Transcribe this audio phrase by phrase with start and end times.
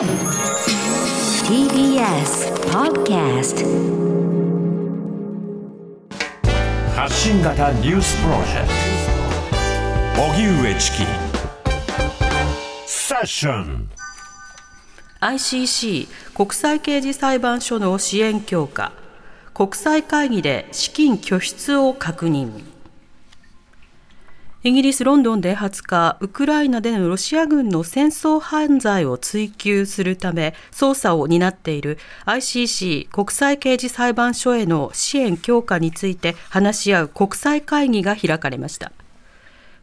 [0.00, 0.08] TBS
[2.72, 3.60] Podcast
[6.96, 8.68] 発信型ニュースプロジェク
[10.16, 10.22] ト。
[10.22, 11.04] 荻上チキ。
[12.86, 13.90] セッション。
[15.20, 18.92] ICC 国際刑事裁判所の支援強化。
[19.52, 22.69] 国際会議で資金拠出を確認
[24.62, 38.92] イギリス・ロンドンで20日、ウクライナでのロシア軍の戦争犯罪を追及するため捜査を担っている ICC 国際刑事裁判所への支援強化について話し合う国際会議が開かれました。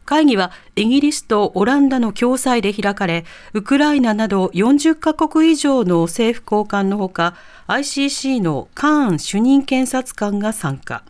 [0.04, 3.24] 会議はイギリスとオランダの共催で開かれ、
[3.54, 7.34] ウクライナなど40カ国以上の政府高官のほか、
[7.66, 11.02] ICC のカーン主任検察官が参加。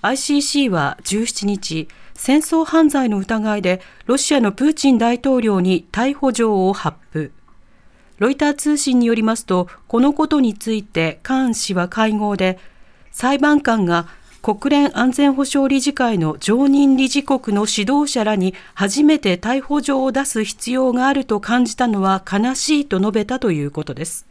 [0.00, 7.32] ICC は17日、戦争犯罪の疑いでロシアのプーチン大統領に逮捕状を発布。
[8.18, 12.58] ロイター通信によりますと、このことについてカーン氏は会合で、
[13.12, 14.08] 裁判官が
[14.42, 24.26] 国連安全保障理事会の常任理事国の指導者らに初めて逮捕状を出す必要があると感じたのは悲しいと述べたということです。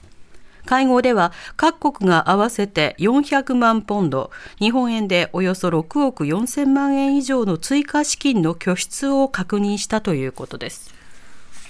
[0.66, 10.94] 会合では各国が合わせて400万ポンド、日本円でおよそ6億4000万円以上の追加資金の拠出を確認したということです。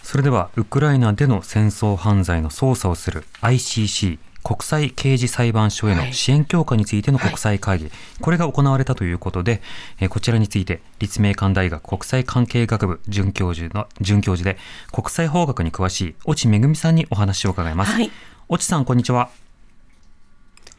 [0.03, 9.63] それでは、ウクライナでの戦争犯罪の捜査をする ICC 国際刑事裁判所への支援強化についての国際会議、はい、これが行われたということで、
[9.99, 14.59] えこちらについて立命館大学国際関係学部准教授の准教授で
[14.91, 17.93] 国際法学に詳しい越智恵さんにお話を伺います。
[17.93, 18.11] はい
[18.47, 19.29] 越智さん、こんにちは。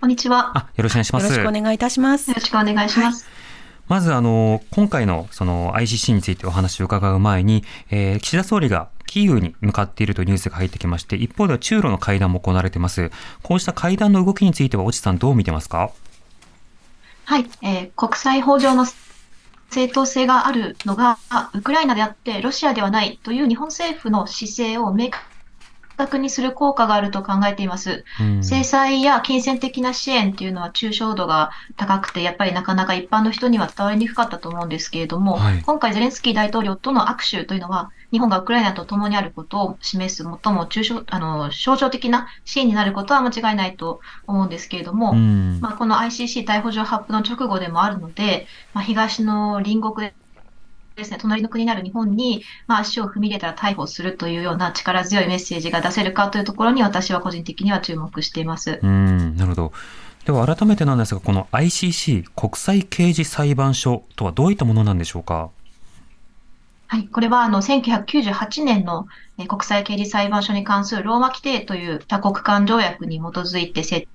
[0.01, 0.57] こんにちは。
[0.57, 1.25] あ、よろしくお願いします。
[1.25, 2.31] よろしくお願いいたします。
[2.31, 3.25] よろしくお願いします。
[3.25, 3.33] はい、
[3.89, 13.11] まず、あの、今回のその ICC についてお話を伺う前に、えー、岸田総理がキーウに向かっているというニュースが入ってきまして、一方では中ロの会談も行われています。
[13.43, 15.91] こうした会談の動きについては、越智さん、どう見てますか？
[17.25, 18.87] はい、えー、国際法上の
[19.71, 21.19] 正当性があるのが、
[21.53, 25.11] ウクライナであってロシアではないという日本政府の姿勢を明
[25.97, 28.05] 確確にする効果があると考えています。
[28.21, 50.15] うん、制裁や金銭的な支援っていうのは抽象度が高くて、やっぱりなかなか一般の人には伝わりにくかったと思うんですけれども、はい、今回ゼレンスキー大統領との握手というのは、日本がウクライナと共にあることを示す最も抽象あの象徴的な支援になることは間違いないと思うんですけれども、うん、まあ、この ICC 逮捕状発布の直後でもあるので、まあ、東の隣国で
[50.97, 58.81] ですね、隣の国になる日本に、まあ、足を踏み入れたら逮捕するというような力強いメッセージが出せるかというところに私は個人的には注目しています。
[58.83, 59.73] うんなるほど。
[60.25, 65.51] では改めてなんですが、この ICC 国際刑事裁判所とはどういったものなんでしょうか？
[66.89, 69.07] はい、これはあの1998年の
[69.49, 74.09] 国際刑事裁判所に関するローマ規定という多国間条約に基づいて設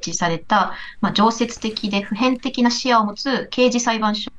[0.00, 4.30] 置された、まあ、常設的で普遍的な視野を持つ刑事裁判所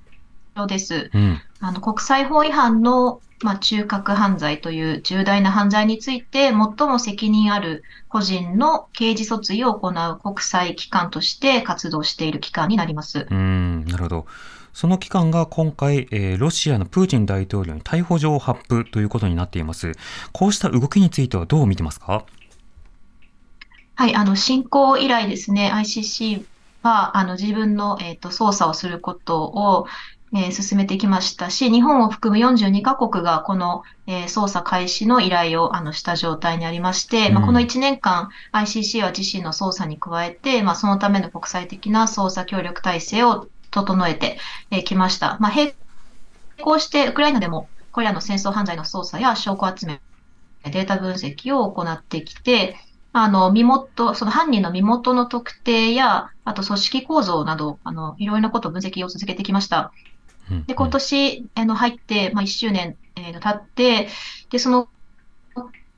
[0.68, 1.10] です。
[1.14, 6.54] うん、あの国際法違反の、まあ、中核犯罪という重大な犯罪について最
[6.88, 13.28] も責任ある個人の刑事訴追を行う国際機関として活動している機関になります。
[13.30, 14.26] うんなるほど。
[14.74, 19.94] その機関が今回、えー、ロシアのプーチン大統領に逮捕状を発布ということになっています。
[20.31, 22.24] こうした動きについてはどう見てますか？
[24.00, 26.46] はい、あの、侵攻以来ですね、ICC
[26.84, 29.88] は、あの、自分の、えっ、ー、と、捜査をすることを、
[30.34, 44.38] えー、進めてきましたし、日本を含む42カ国がこの、えー、捜査開始の依頼をあのした状態にありまして、うん、まあ、この1年間 ICC は自身の捜査に加えて、まあ、そのための国際的な捜査協力体制を整えて
[44.70, 45.38] き、えー、ました。
[45.40, 45.74] まあ、並
[46.62, 50.00] 行してウクライナでもこれらの戦争犯罪の捜査や証拠集め、
[50.64, 52.76] データ分析を行ってきて、
[53.12, 59.92] あの、身元、その犯人の身元の特定や、あと組織構造など、あの、いろいろなことを分析を続けてきました。
[60.68, 64.10] で、今年、あの、入って、まあ、1周年、えー、経って、
[64.50, 64.90] で、その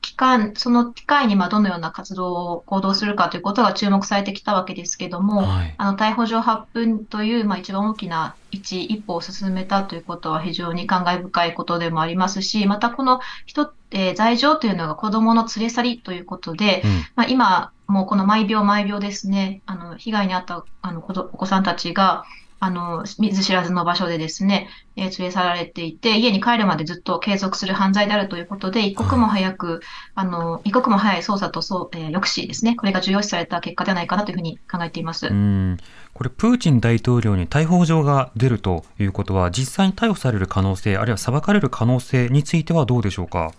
[0.02, 21.02] 期間、その機会に、まあ、どのような活動を行動するかということが注目されてきたわけですけども、はい、あの、逮捕状発布という、まあ、一番大きな一一歩を進めたということは非常に感慨深いことでもありますし、またこの人、えー、罪状というのが子供の連れ去りということで、うん、まあ、今、もうこの毎秒毎秒ですね、あの、被害に遭ったあのお
[21.36, 22.24] 子さんたちが、
[22.64, 29.80] あの、見ず知らずの場所でですね、えー、連れ去られていて、家に帰るまでずっと継続する犯罪であるということで、一刻も早く、
[30.14, 35.26] あの、一刻も早い捜査とそう、えー、抑止ですね、これが重要視された結果ではないかなというふうに考えています。
[35.26, 35.76] うん
[36.14, 43.52] これ、プーチン大統領に逮捕状が出るということは、実際に逮捕される可能性、あるいは裁かれる可能性についてはどうでしょうか？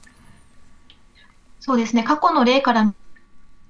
[1.59, 2.93] そうですね、過去の例から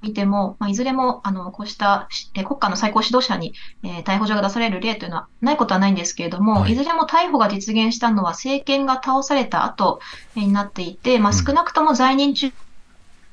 [0.04, 3.54] 見ても、まあ、いずれもあのこうしたえ国家の最高指導者に、
[3.84, 10.00] えー逮捕状が出される例というのはないことはないんですけれども、はいい、ずれも逮捕が実現したのは政権が倒された後
[10.36, 12.52] えーになっていて、まあ、うん少なくとも在任中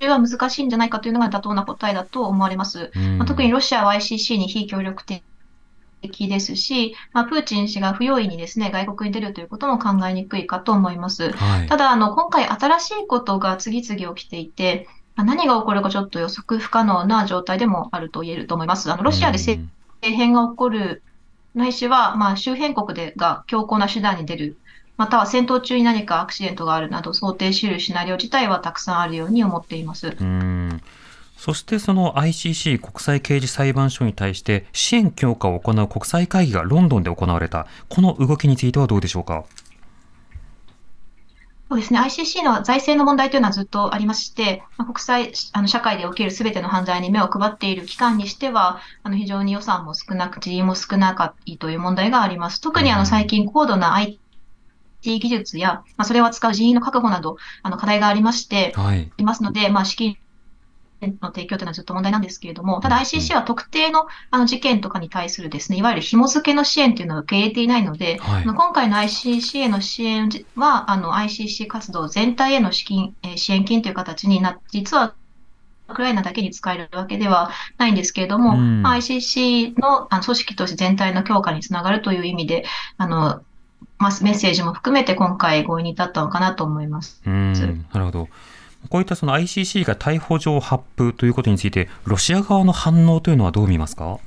[0.09, 2.91] は難しいんじゃないかというのが妥当な答えだと思われます。
[2.95, 5.23] うんまあ、特にロシアは ICC に非協力的
[6.29, 11.31] ですし、まあ、プーチン氏が不用意にですね、外国に出るということも考えにくいかと思います。
[11.33, 18.91] はいただ、あの、今回新しいことが次々起きていて、まあ何が起こるかちょっと予測不可能な状態でもあると言えると思います。
[18.93, 19.67] あの、ロシアで政
[20.03, 21.03] 政変が起こる、
[21.55, 24.57] ないしは、まあ、周辺国でが強硬な手段に出る、
[24.97, 30.15] または戦闘中に何かアクシデントがあるなど想定し得るシナリオ自体はたくさんあるように思っています。
[30.21, 30.81] うん。
[31.37, 37.67] そしてその ICC 国際刑事裁判所に対して支援強化を行う国際会議がロンドンで行われた。
[37.89, 39.45] この動きについてはどうでしょうか？
[41.71, 52.61] そうですね、ICC の財政の問題というのはずっとありまして、まあ国際あの社会で起きるすべての犯罪に目を配っている機関にしては、あの非常に予算も少なく、人員も少なかったという問題があります。
[52.61, 54.19] 特にあうんの最近高度な IT
[55.21, 59.13] 技術や、まあ、それを扱う人員の確保など、あの課題がありまして、はい。
[59.17, 60.17] いますので、まあ、資金
[61.03, 68.45] の提供というのはずっと問題なんですけれども、ただ ICC は特定のあの事件とかに対するですね、いわゆる紐付けの支援というのを受け入れていないので、はい。
[68.45, 75.15] 今回の ICC への支援は、あの ICC 活動全体への資金、えー支援金という形にな、実は
[75.89, 78.83] ウクライナだけに使えるわけではないんですけれども、うん。
[78.83, 82.65] まあ ICC のあの組織として全体の強化につながるという意味で、
[82.97, 83.43] あの、
[83.99, 87.23] まあ、メッセージも含めて今回合意に至ったのかなと思います。
[87.27, 87.53] うん。
[87.93, 88.29] なるほど
[88.89, 94.19] こういったその ICC が逮捕状発布ということについてロシア側の反応というのはどう見ますか？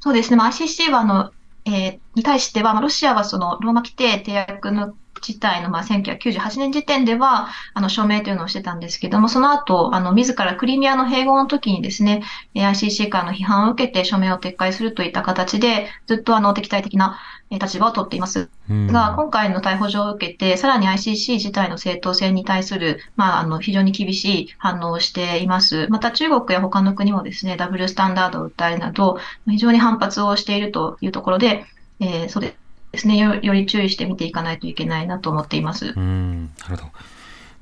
[0.00, 1.32] そうですね、まあ、ICC はあの、
[1.64, 4.94] えーに対しては、まあロシアはそのローマ規定締約の
[5.26, 12.22] 自体のまあ1998年時点ではあの署名というのをしてたんですけども、その後、あの自らクリミアの併合の時にですね、
[12.54, 17.18] えー ICC からの批判を受けて署名を撤回するといった形で、ずっとあの敵対的な
[17.50, 18.48] えー立場を取っています。
[18.70, 25.86] うんが、今回の逮捕状を受けて、さらに ICC 自体の正当性に対する、まあ、あの、非常に厳しい反応をしています。
[25.90, 31.64] また中国や他の国もですね、ダブルスタンダードを訴えるなど、非常に反発をしているというところで、
[32.00, 32.61] えーそれです
[33.08, 33.16] ね。
[33.16, 35.92] よ、より注意して見ていかないといけないなと思っています。
[35.96, 36.50] うん。
[36.60, 36.82] なるほど。
[36.84, 36.90] わ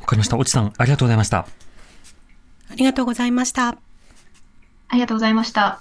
[0.06, 0.36] かりました。
[0.36, 1.38] 越智さんありがとうございました。
[1.38, 1.46] あ
[2.76, 3.68] りがとうございました。
[3.68, 3.76] あ
[4.92, 5.80] りがとうございました。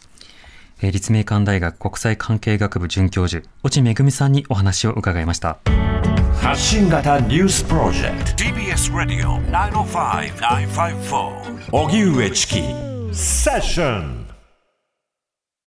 [0.82, 5.58] えー立命館大学国際関係学部准教授越智恵さんにお話を伺いました。
[6.42, 8.44] 発信型ニュースプロジェクト。
[8.44, 12.62] TBS Radio 905-954荻上チキ
[13.12, 14.29] セッション